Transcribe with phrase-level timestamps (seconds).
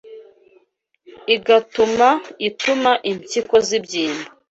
[1.35, 2.09] igatuma
[2.49, 4.27] ituma impyiko zibyimba